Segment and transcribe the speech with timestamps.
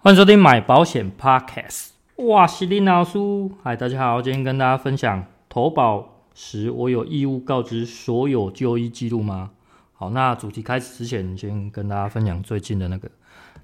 [0.00, 1.88] 欢迎收听买保险 Podcast。
[2.18, 3.18] 哇，是林老师，
[3.64, 9.50] 嗨，大家好，今天跟大家分享投保时我有义务告知所有就医记录吗？
[9.94, 13.10] 好，那主题开始之前，先跟大家分享最近的那个，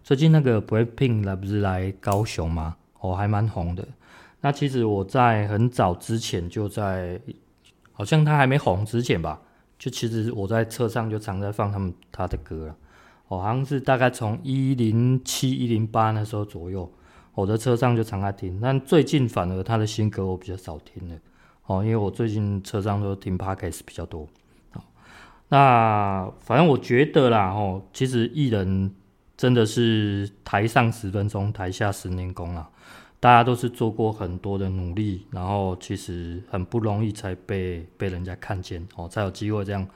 [0.02, 2.74] 最近那个 Breaking 来不是来高雄吗？
[2.98, 3.86] 哦，还蛮红的。
[4.40, 7.20] 那其实我在很早之前就在，
[7.92, 9.40] 好像他还没红之前吧，
[9.78, 12.76] 就其实我在车上就常在放他们他的歌了。
[13.28, 16.90] 哦，好像是大概从一零七一零八那时候左右，
[17.34, 18.60] 我的车上就常在听。
[18.60, 21.16] 但最近反而他的新歌我比较少听了，
[21.66, 24.28] 哦，因为我最近车上都听 Podcast 比较多。
[24.72, 24.84] 好，
[25.48, 28.94] 那反正我觉得啦，哦，其实艺人
[29.36, 32.70] 真的是台上十分钟，台下十年功啊。
[33.20, 39.88] 大家都是做过很多的努力，然后其实很不容易才被被人家看见，哦，才有机会这样。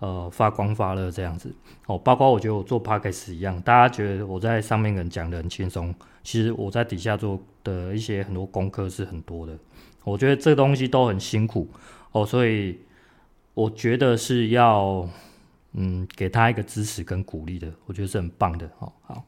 [0.00, 1.54] 呃，发光发热这样子
[1.86, 9.56] 哦，包括我觉得我做 Podcast 一样，大家觉得我在上面能讲得很轻松，其实我在底下做的一些很多功课是很多的。
[10.02, 11.70] 我觉得这东西都很辛苦
[12.12, 12.78] 哦，所以
[13.54, 15.08] 我觉得是要
[15.72, 18.92] 嗯给他一个支持跟鼓励的，我觉得是很棒的哦。
[19.02, 19.24] 好，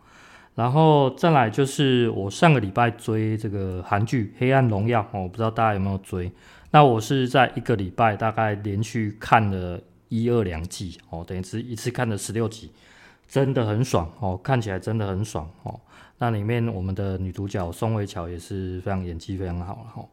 [0.57, 6.31] 然后再来就是我上个礼拜追这个韩剧《黑暗荣耀》哦，我不知道大家有没有追？
[6.73, 9.81] 那我是在一个礼拜大概连续看了。
[10.09, 12.71] 一二两季哦，等于是一次看了十六集，
[13.29, 15.81] 真的很爽哦，看起来真的很爽哦。
[16.19, 20.05] 那里面我们的女主角宋慧乔也是非常演技非常好哈。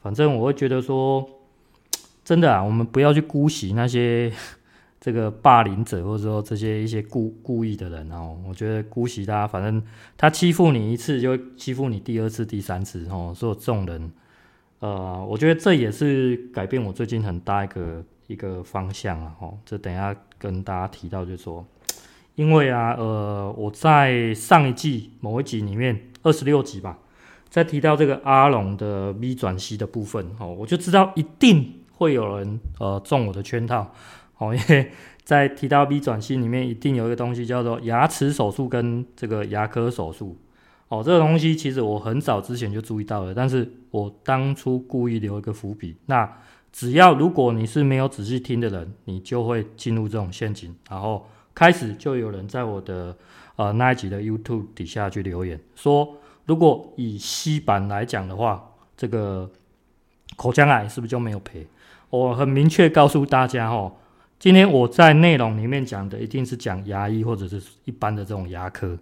[0.00, 1.28] 反正我会觉得说，
[2.24, 4.32] 真的啊，我们不要去姑息那些
[5.00, 8.38] 这个霸凌者，或者说这些一些故故意的人哦。
[8.48, 9.82] 我觉得姑息他，反正
[10.16, 13.34] 他欺负你一次，就欺负你第二次、第三次哦。
[13.36, 14.12] 所以这种人，
[14.78, 18.04] 呃，我觉得这也是改变我最近很大一个。
[18.32, 21.64] 一个方向啊，吼，这等一下跟大家提到，就是说，
[22.34, 26.98] 因为啊，呃，我在上一季某一集里面二十六集吧，
[27.50, 33.92] 在提到这个阿龙的 B 转 C 的部分，哦，我就知道一定会有人呃中我的圈套，
[34.38, 34.90] 哦，因为
[35.22, 40.38] 在提到 B 转 C 里面，一定有一个东西叫做牙齿手术跟这个牙科手术，
[40.88, 46.38] 哦，这个东西其实我很早之前就注意到了，但是我当初故意留一个伏笔，那。
[46.72, 53.14] 只要如果你是没有仔细听的人，你就会进入这种陷阱，然后开始就有人在我的
[53.56, 56.16] 呃那一集的 YouTube 底下去留言说，
[56.46, 59.50] 如果以 C 版来讲的话，这个
[60.34, 61.66] 口腔癌是不是就没有赔？
[62.08, 63.92] 我很明确告诉大家哦，
[64.38, 68.98] 今天我在内容里面讲的一定是讲牙医或者是一般的这种牙科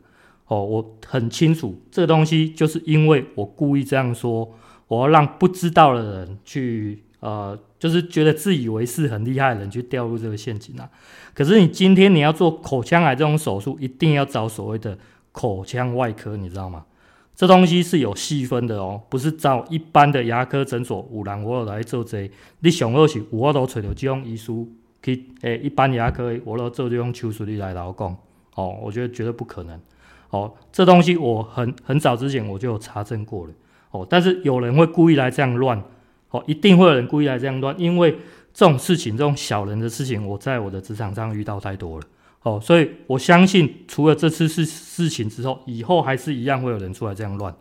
[0.49, 4.53] 哦，我很清楚这个东西就是因为我故意这样说，
[4.89, 7.05] 我要让不知道的人去。
[7.21, 10.91] 呃，就是觉得自以为是很厉害的人去掉入这个陷阱啊。
[11.33, 14.99] 可是你今天你要做口腔癌这种手术，一定要找所谓的
[15.33, 16.85] 口腔外科，你知道吗？
[17.37, 22.35] 这东西是有细分的哦，不是找一般的牙科诊所有人我来做这个。
[22.59, 24.71] 你上好是我都找到这种医书
[25.03, 28.15] 去，诶、一般牙科我都做这种手术你来劳讲
[28.57, 29.81] 哦，我觉得绝对不可能
[30.29, 30.53] 哦。
[30.71, 33.53] 这东西我很很早之前我就有查证过了
[33.93, 35.83] 哦，但是有人会故意来这样乱。
[36.31, 38.13] 哦，一定会有人故意来这样乱，因为
[38.55, 42.07] 这种事情，这种小人的事情，我在我的职场上遇到太多了。
[42.43, 47.53] 哦，所以我相信，除了这次事事情之后，以后还是一样会有人出来这样乱。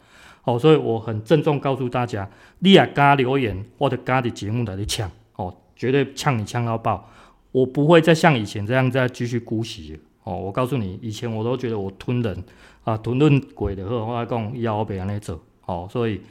[0.44, 2.30] 哦，所以我很郑重告诉大家，
[2.60, 7.10] 你也加留言，或者加的节目来抢，哦，绝对呛你呛到爆。
[7.52, 10.00] 我不会再像以前这样再继续姑息。
[10.24, 12.44] 哦，我告诉你，以前我都觉得我吞人
[12.84, 15.42] 啊，吞论鬼的，或者讲腰背那走。
[15.66, 16.22] 哦，所以。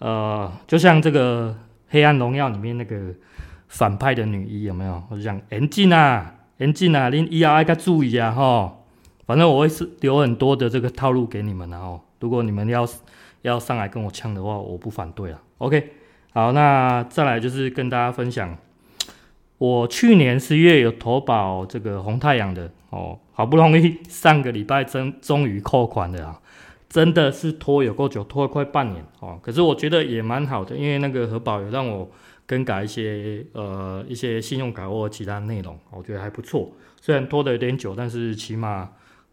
[0.00, 1.50] 呃，就像这个
[1.88, 3.14] 《黑暗荣耀》里面那个
[3.68, 5.02] 反派的女一有没有？
[5.08, 8.76] 我就讲严禁啊，严禁啊，您以后要注意啊，哈。
[9.26, 12.84] 反正我会是留很多的这个套路给你们，然后如果你们要
[13.42, 15.40] 要上来跟我呛的话，我不反对啊。
[15.58, 15.92] OK，
[16.32, 18.56] 好，那再来就是跟大家分享，
[19.58, 26.40] 我去年十月有投保这个红太阳的哦，好不容易上个礼拜真终于扣款了啊。
[26.90, 29.38] 真的是拖有够久，拖了快半年哦。
[29.40, 32.10] 可是我觉得也蛮好的，因为那个核保有让我
[32.46, 36.72] 更改一些呃一些信用卡或其他内容，我觉得还不错。
[37.00, 38.90] 虽然拖得有点久，但是起码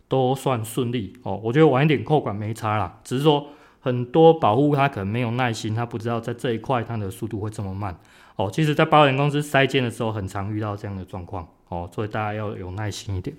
[0.07, 1.37] 都算顺利哦。
[1.43, 3.47] 我觉得晚一点扣款没差啦，只是说
[3.79, 7.97] 很多保户他可能没有耐心，他不知道在这一块他的速度会这么慢
[8.35, 8.51] 哦。
[8.53, 13.35] 其实，在保险公司筛件的时候，很常遇到这样的状况哦，所以大家要有耐心一点。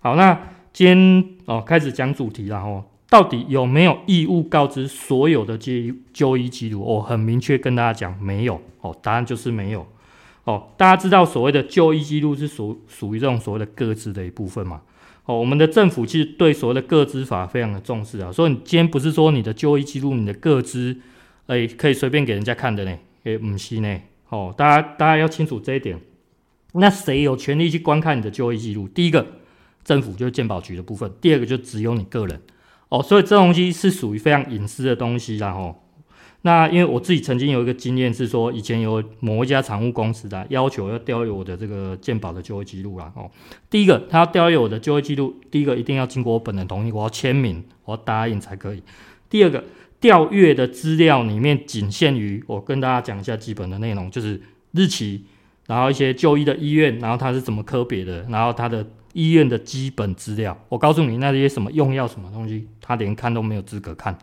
[0.00, 2.82] 好，那今天哦开始讲主题了哦。
[3.10, 6.80] 到底有没有义务告知所有的就医就医记录？
[6.80, 8.96] 我很明确跟大家讲，没有哦。
[9.02, 9.84] 答案就是没有
[10.44, 10.68] 哦。
[10.76, 14.80] 大家知道所谓的就医记录是属属于这种所谓的个资的一部分嘛？
[15.26, 20.96] 哦，我们的政府其实对所谓的个资法非常的重视啊，所以你今天不是说你的就医记录、你的个资，
[21.46, 22.96] 哎，可以随便给人家看的呢？
[23.24, 24.00] 哎，不是呢。
[24.28, 26.00] 哦，大家大家要清楚这一点。
[26.74, 28.86] 那谁有权利去观看你的就医记录？
[28.86, 29.26] 第一个，
[29.82, 32.40] 政府就是健保局的部分；第二个，就只有你个人。
[32.90, 35.52] 哦，所以这东西是属于非常隐私的东西啦。
[35.52, 35.74] 吼。
[36.42, 43.12] 那因为我自己曾经有一个经验是说，以前有某一家财务公司的要求要调阅我的这个健保的就医记录啦。
[43.14, 43.30] 哦，
[43.68, 48.82] 第一个他要调阅我的就医记录，第一个一定要经过我本人同意，我要签名，我要答应才可以。
[49.28, 49.62] 第二个，
[50.00, 54.40] 调阅的资料里面仅限于我跟大家讲一下基本的内容，就是
[54.72, 55.24] 日期，
[55.66, 60.56] 然后一些就医的医院，然后他是怎么科别的，然后他的医院的基本资料。
[60.68, 64.16] 我告诉你，那些什么用药什么东西，他连看都没有资格看。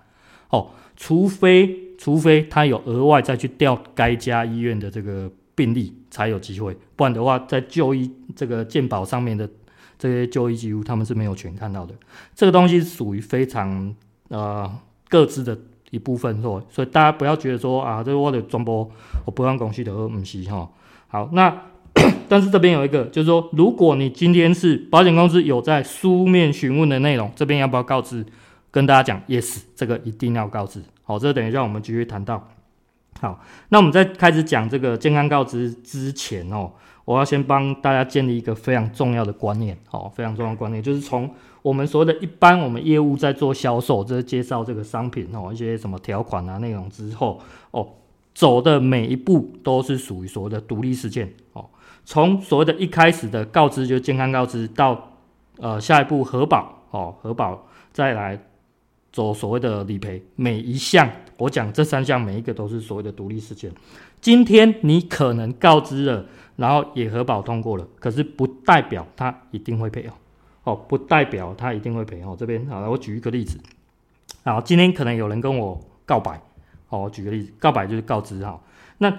[0.49, 1.85] 哦，除非。
[1.99, 9.49] 除非他有额外再去调该家医院的这个病历，才有机会，不然的话，在就医这个健保上面的
[9.97, 11.95] 这些就医记录，他们是没有权看到的。
[12.35, 13.95] 这个东西属于非常
[14.27, 14.71] 呃
[15.09, 15.57] 各自的
[15.89, 16.39] 一部分，
[16.69, 18.87] 所以大家不要觉得说啊，这是我的传播，
[19.25, 20.69] 我不让公司的和不是哈。
[21.07, 21.49] 好，那
[22.29, 28.25] 但是这边有一个，就是说，如果你今天是保险公司有在书面询问的内容，这边要不要告知？
[28.69, 30.83] 跟大家讲，yes，这个一定要告知。
[31.03, 32.47] 好，这等一下我们继续谈到。
[33.19, 33.39] 好，
[33.69, 36.69] 那我们在开始讲这个健康告知之前哦，
[37.05, 41.27] 我要先帮大家建立一个非常重要的观念，哦，非常重要的观念，就是从
[41.63, 47.39] 我们所谓的一般我们业务在做销售，这、介绍这个商品哦，一些什么条款啊内容之后
[47.71, 47.87] 哦，
[48.35, 51.65] 走的每一步都是属于所谓的独立事件哦。
[52.07, 55.11] 从所谓的一开始的告知，就健康告知，到
[55.57, 58.41] 呃下一步核保哦，核保再来。
[59.09, 63.71] 走所谓的理赔，每一项我讲这三项，每一个都是所谓的独立事件。
[64.21, 66.23] 今天你可能告知了，
[66.55, 70.11] 然后也核保通过了，可是不代表他一定会赔哦。
[70.65, 72.35] 哦，不代表他一定会赔哦。
[72.37, 73.57] 这边好，我举一个例子。
[74.43, 76.39] 好，今天可能有人跟我告白，
[76.89, 78.61] 哦，举个例子，告白就是告知哈。
[78.99, 79.11] 那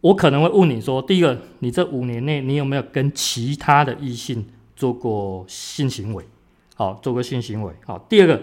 [0.00, 4.46] 我可能会问你说，第一个，你这五年内你有没有跟其他的异性
[4.76, 6.24] 做过性行为？
[6.74, 7.72] 好，做过性行为。
[7.84, 8.40] 好，第二个。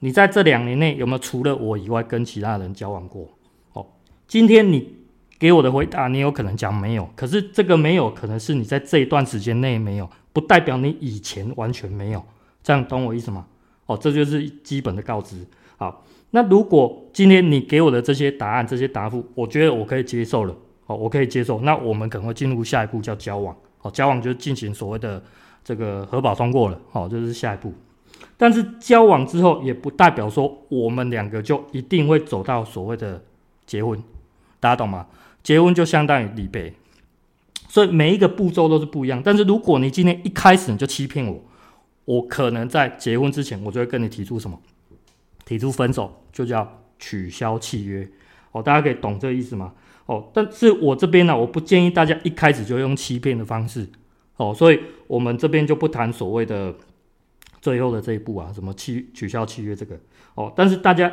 [0.00, 3.26] 你在这两年内有没有除了我以外跟其他人交往过？
[3.72, 3.86] 哦，
[4.26, 4.94] 今天你
[5.38, 12.22] 给我的回答，你有可能讲没有，可是这个没有可能是你在这一段时间内没有，不代表你以前完全没有。
[12.64, 13.46] 这样懂我意思吗？
[13.86, 15.36] 哦，这就是基本的告知。
[15.76, 20.54] 好，那如果今天你给我的这些答案、这些答复，我觉得我可以接受了，
[20.86, 23.56] 哦，我可以接受，那我们可能会进入下一步叫交往。
[23.82, 25.22] 哦，交往就是进行所谓的
[25.62, 27.72] 这个核保通过了，哦，这是下一步。
[28.36, 33.22] 但是交往之后，也不代表说我们两个就一定会走到所谓的
[33.66, 34.02] 结婚，
[34.58, 35.06] 大家懂吗？
[35.42, 36.72] 结婚就相当于离别，
[37.68, 39.22] 所以每一个步骤都是不一样。
[39.24, 41.40] 但是如果你今天一开始你就欺骗我，
[42.04, 44.58] 我可能在结婚之前，我就会跟你提出什么？
[45.44, 48.08] 提出分手，就叫取消契约。
[48.52, 49.72] 哦，大家可以懂这个意思吗？
[50.06, 53.86] 哦，但是我这边呢，我不建议大家一开始就用欺骗的方式。
[54.36, 56.74] 哦，所以我们这边就不谈所谓的。
[57.58, 59.98] 最后的这一步啊，什么契取消契约这个
[60.36, 61.10] 哦，但是大家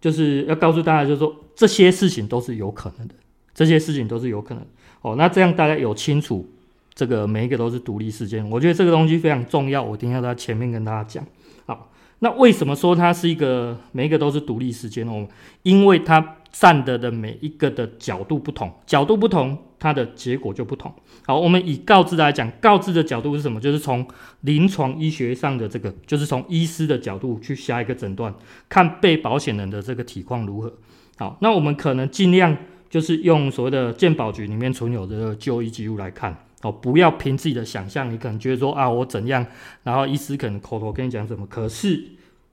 [0.00, 3.14] 就是要告诉大家，就是说这些事情都是有可能的，
[3.54, 4.66] 这些事情都是有可能
[5.02, 5.14] 哦。
[5.16, 6.50] 那这样大家有清楚，
[6.94, 11.24] 这个每一个都是独立事件，我觉得这个东西非常重要，我一定要在前面跟大家讲。
[11.66, 15.28] 好，那为什么说它是一个每一个都是独立事件哦？
[15.62, 16.38] 因为它。
[16.56, 20.94] 站的的每一个的角度不同，角度不同，它的结果就不同。
[21.26, 23.60] 好，我们以告知来讲，告知的角度是什么？
[23.60, 24.06] 就是从
[24.42, 28.32] 临床医学上的这个，就是从医师的角度去下一个诊断，
[28.68, 30.72] 看被保险人的这个体况如何。
[31.16, 32.56] 好，那我们可能尽量
[32.88, 39.44] 就是用所谓的健保局里面存有的就医记录来看，哦，不要凭自己的想象，你可能觉得说啊，我怎样，
[39.82, 42.04] 然后医师可能口头跟你讲什么，可是。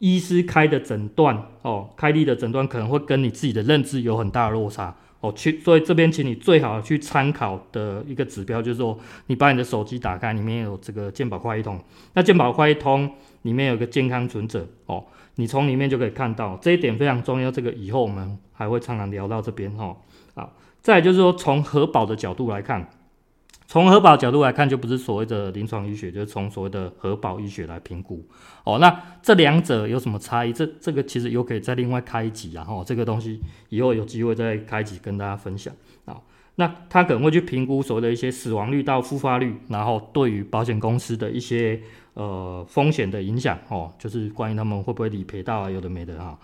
[0.02, 5.32] 医师开的诊断哦，开立的诊断可能会跟你自己的认知有很大的落差哦。
[5.32, 11.80] 去，所以这边请你最好去参考的一个指标就是说，你把你的手机打开，里面有这个健保快易通。
[12.16, 13.08] 那健保快易通
[13.44, 15.06] 里面有个健康存折哦，
[15.36, 17.52] 你从里面就可以看到这一点非常重要。
[17.52, 19.96] 这个以后我们还会常常聊到这边哦。
[20.34, 22.90] 好，再就是说从核保的角度来看。
[23.72, 28.22] 从核保角度来看，就不是所谓的临床医学，就是从所谓的核保医学来评估。
[28.66, 30.52] 哦，那这两者有什么差异？
[30.52, 35.74] 这这个其实又可以再另外开一集，然后这个东西以后有机会再开一集跟大家分享
[36.04, 36.20] 啊。
[36.56, 41.80] 那他可能会去评估所谓的一些死亡率到复发率，然后对于保险公司的一些
[42.16, 46.38] 呃风险的影响哦，就是关于他们会不会理赔到啊，有的没的哈。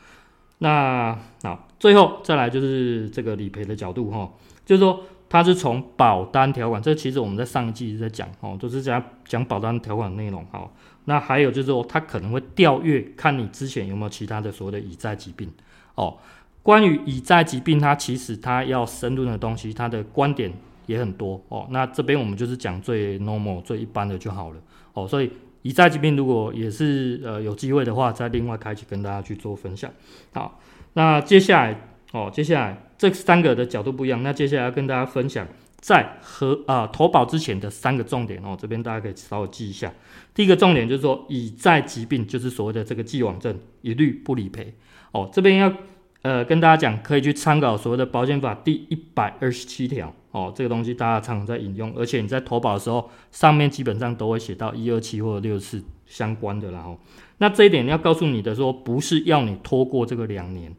[0.59, 4.31] 那好，最后再来就是这个理赔的角度哈，
[4.65, 5.03] 就是说。
[5.29, 10.45] 它是从保单条款，这其实我们在上一季在讲哦，都是讲讲保单条款的内容。
[10.51, 10.73] 好，
[11.05, 15.51] 那还有就是说，他可能会调阅，看你之前有没有其他的所谓的已在疾病
[15.95, 16.17] 哦。
[16.63, 20.51] 关于已在疾病，它其实它要深入的东西，它的观点
[20.85, 21.65] 也很多哦。
[21.69, 24.57] 那这边我们就是讲最 normal、最一般的就好了
[24.91, 25.07] 哦。
[25.07, 25.31] 所以
[25.61, 29.89] 已在疾病如果也是呃有机会的话，再另外开启跟大家去做分享。
[30.33, 30.59] 好，
[30.91, 31.79] 那接下来
[32.11, 35.47] 哦，接下来这三个的角度不一样，那接下来要跟大家分享。
[35.79, 39.93] 在和啊、投保之前的三个重点哦，这边大家可以稍微记一下。
[40.33, 44.73] 第一个重点就是说，已在疾病就是所谓的这个既往症，一律不理赔
[45.11, 45.29] 哦。
[45.31, 45.71] 这边要
[46.23, 56.97] 呃跟大家讲，可以去参考所谓的保险法第一百二十七条哦，这个东西大家常常在引用，而且你在投保的时候，上面基本上都会写到一二七或者六四相关的啦哦。
[57.37, 60.75] 那这一点要告诉你的说，不是要你拖过这个两年。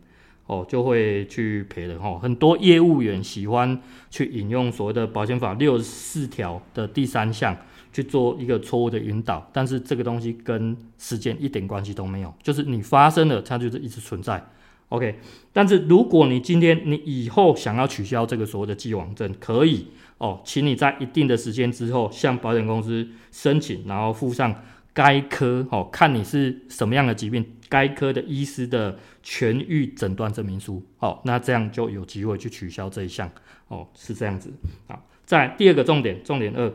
[0.48, 2.18] 哦，就会去赔的哈。
[2.18, 7.54] 很多业务员喜欢去引用所谓的保险法六十四条的第三项
[7.92, 14.42] 去做一个错误的引导，但是这个东西跟时间一点关系都没有，就是你发生了，它就是一直存在。
[14.88, 15.18] OK，
[15.52, 24.62] 但是如果你今天你以后想要取消这个所谓的既往症，可以哦，请你在一定的时间之后向保险公司申请，然后附上
[24.98, 27.54] 该科哦，看你是什么样的疾病。
[27.68, 33.30] 该科的医师的痊愈诊断证明书，哦，那这样就有机会去取消这一项，
[33.68, 34.52] 哦，是这样子。
[34.88, 36.72] 好，再第二个重点，重点二，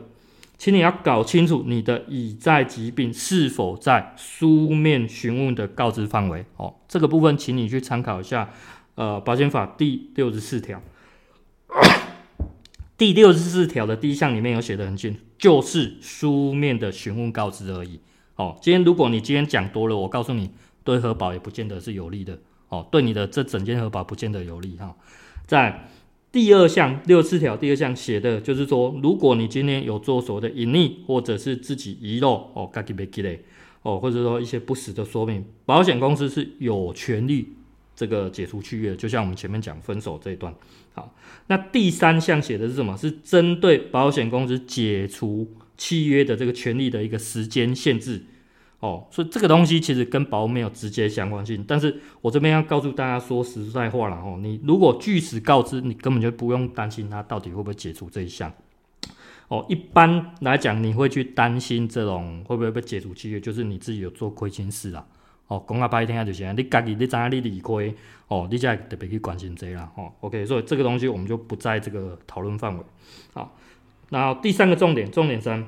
[0.56, 8.48] 请你要搞清楚你的已在疾病是否在书面询问的告知范围，哦，这个部分请你去参考一下，
[8.94, 10.80] 呃，保险法第六十四条，
[12.96, 18.00] 第六十四条的第一项里面有写的很清楚，就是书面的询问告知而已。
[18.36, 20.50] 哦，今天如果你今天讲多了，我告诉你。
[20.86, 22.38] 对核保也不见得是有利的
[22.68, 24.94] 哦，对你的这整件核保不见得有利哈、
[25.46, 25.88] 在
[26.30, 33.42] 第二项六十四条第二项写的就是说，如果你今天有做所谓的隐匿或者是自己遗漏哦，自己没记嘞
[33.80, 37.54] 哦，或者说一些不实的说明，保险公司是有权利
[37.96, 40.54] 这个解除契约，就像我们前面讲分手这一段。
[40.92, 41.14] 好，
[41.46, 42.94] 那第三项写的是什么？
[42.94, 48.24] 是针对保险公司解除契约的这个权利的一个时间限制。
[48.80, 58.52] 哦，所以这个东西其实跟保没有直接相关性，但是我这边要告诉大家说实在话了哦，你如果据实告知，你根本就不用担心他到底会不会解除这一项。
[59.48, 65.06] 哦，一般来讲，你会去担心这种会不会被解除契约，就是你自己有做亏心事啦。
[65.46, 67.94] 哦，讲啊白一点就是，你自己你知道你理亏，
[68.28, 69.90] 哦，你才特别去关心这啦。
[69.96, 72.84] 哦，OK，所以这个东西我们就不在这个讨论范围。
[73.32, 73.56] 好，
[74.10, 75.66] 然后第三个重点，重点三。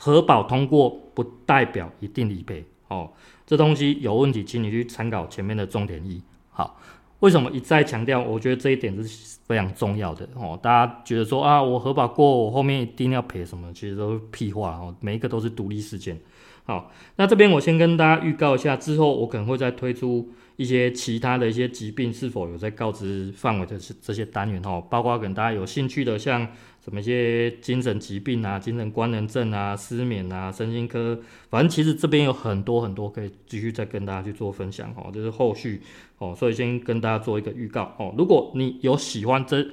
[0.00, 3.10] 核保通过不代表一定理赔哦，
[3.44, 6.22] 这东西有问题，请你去参考前面的重点一。
[6.50, 6.78] 好，
[7.18, 8.22] 为什么一再强调？
[8.22, 10.56] 我觉得这一点是非常重要的哦。
[10.62, 13.72] 大家觉得说啊，我核保过，我后面一定要赔什么？
[13.72, 16.16] 其实都是屁话哦，每一个都是独立事件。
[16.68, 26.46] 好，那这边我先跟大家预告一下，之后我可能会再推出一些其他的一些疾病是否有在告知范围的这些单元哦，包括可能大家有兴趣的像。
[26.80, 31.20] 什么一些精神疾病啊、精神官能症啊、失眠啊、身心科，
[31.50, 35.82] 反正其实这边有很多很多可以继续再跟大家去做分享哦，就是后续
[36.16, 38.14] 哦，所以先跟大家做一个预告哦。
[38.16, 39.66] 如果你有喜欢这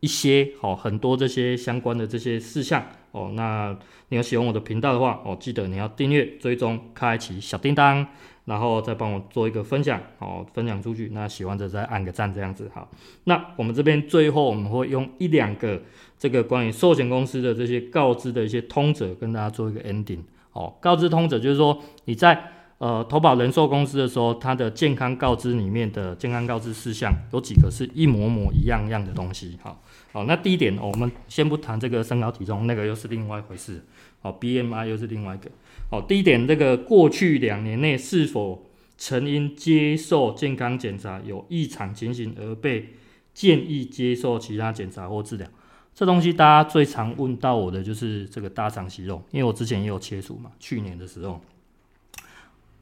[0.00, 2.82] 一些哦，很多这些相关的这些事项
[3.12, 3.74] 哦，那
[4.08, 8.06] 你要喜欢我的频道的话哦，记得你要订阅、追踪、开启小叮当。
[8.44, 11.10] 然后再帮我做一个分享，哦，分享出去。
[11.12, 12.90] 那喜欢的再按个赞，这样子好。
[13.22, 15.80] 那我们这边最后我们会用一两个
[16.18, 20.18] 这个关于寿险公司的这些告知的一些通则，跟大家做一个 ending。
[20.54, 29.56] 哦，告知通则就是说你在呃投保人寿公司的时候，它的健康告知里面的健康告知事项有几个是一模模一样样的东西。
[29.62, 33.84] 好，好，那第一点，我们先不谈这个身高体重，那个又是另外一回事。
[34.20, 35.48] 好，BMI 又是另外一个。
[35.92, 38.66] 好，第一点，这个过去两年内是否
[38.98, 42.88] 曾因接受健康检查有异常情形而被
[43.32, 45.46] 建议接受其他检查或治疗？
[45.94, 51.40] 这东西大家最常问到我的就是这个大肠息肉，因为我之前也有切除嘛，去年的时候，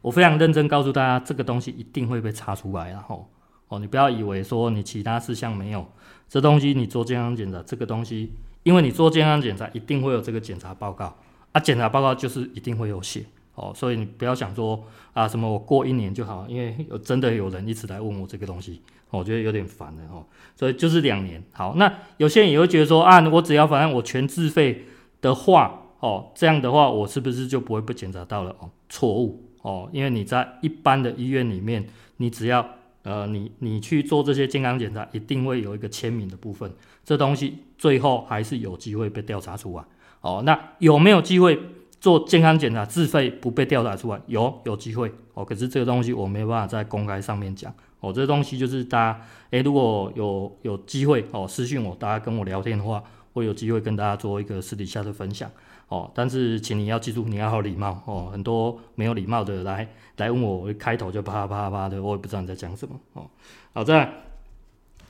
[0.03, 3.29] 我非常认真告诉大家，这个东西一定会被查出来，然后
[3.69, 5.87] 哦，你不要以为说你其他事项没有，
[6.29, 11.15] 这东西你做健康检查，这个东西，因为你做健康检查一定会有这个检查报告。
[11.53, 13.25] 啊，检查报告就是一定会有写
[13.57, 18.81] 哦，所以你不要想说啊什么我过一年就好，因为真的有人一直来问我这个东西，
[19.11, 21.43] 我觉得有点烦了哦，所以就是两年。
[21.53, 24.85] 好，那有些人也会觉得说啊，我只要反正我全自费
[25.21, 28.55] 的话，哦，这样的话我是不是就不会被检查到了？
[28.61, 31.87] 哦，错误哦，因为你在一般的医院里面，
[32.17, 32.67] 你只要
[33.03, 36.71] 呃你你去做这些健康检查，一定会有一个签名的部分，
[37.05, 39.85] 这东西最后还是有机会被调查出来。
[40.23, 41.59] 哦，那有没有机会
[42.01, 45.45] 做健康检查自费不被调查出来，有有机会哦。
[45.45, 48.13] 可是这个东西我没办法在公开上面讲哦。
[48.13, 53.03] 这东西就是大家诶，如果有有机会哦，私讯我，大家跟我聊天的话，
[53.33, 55.51] 会有机会跟大家做一个私底下的分享
[55.91, 56.11] 哦。
[56.15, 58.31] 但是请你要记住，你要好礼貌哦。
[58.33, 63.31] 很多没有礼貌的来来问我，我开头就啪啪啪的，我也不知道你在讲什么哦。
[63.75, 64.13] 好，再来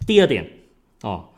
[0.04, 0.44] 第二点
[1.02, 1.28] 哦。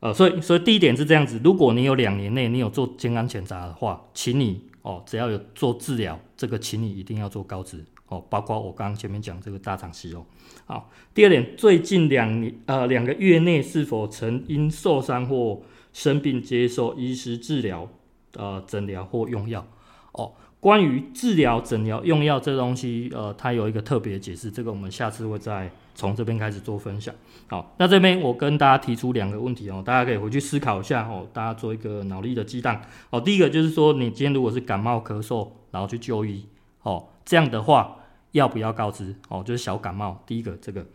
[0.00, 10.26] 呃，所以所以第一点是这样子，如果你有两年内你有做健康检查的话，请你哦，只要有做治疗，这个请你一定要做高脂哦，包括我刚刚前面讲这个大肠息肉。
[10.66, 15.62] 好，第二点，最近两年呃两个月内是否曾因受伤或
[15.94, 17.88] 生病接受医师治疗、
[18.36, 19.66] 呃诊疗或用药？
[20.12, 20.32] 哦。
[20.60, 27.14] 关于治疗、诊疗、用药这东西，呃，它有一个特别解释，这个我们下次会再从这边开始做分享。
[27.48, 32.80] 好，那这边我跟大家提出两个问题哦，大家可以回去思考一下哦，大家做一个脑力的激荡。
[33.10, 36.46] 哦，第一个就是说，你今天如果是感冒咳嗽，然后去就医，
[36.80, 37.98] 哦，这样的话
[38.32, 39.14] 要不要告知？
[39.28, 40.24] 哦，就是小感冒。
[40.24, 40.86] 第一个这个，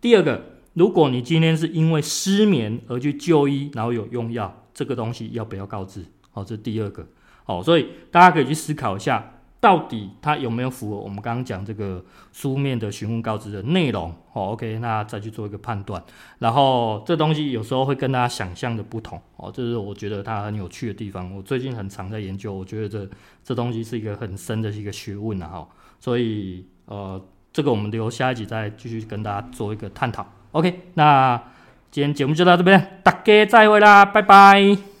[0.00, 0.40] 第二个，
[0.74, 6.04] 如果你今天是因为失眠而去就医，然后有用药，这个东西要不要告知？
[6.36, 7.04] 哦，这是第二个。
[7.46, 14.10] 哦，所以大家可以去思考一下，到底它有没有符合我们刚刚讲这个书面的询问告知的内容？
[14.32, 16.02] 哦，OK，那再去做一个判断。
[16.40, 21.34] 然后这东西有时候会跟大家想象的不同，哦，这是我觉得它很有趣的地方。
[21.34, 23.08] 我最近很常在研究，我觉得这
[23.44, 25.68] 这东西是一个很深的一个学问啊，哈。
[26.00, 30.26] 所以呃，这个我们留下一集再继续跟大家做一个探讨。
[30.50, 31.40] OK，那
[31.90, 34.95] 今天节目就到这边，大家再会啦，拜拜。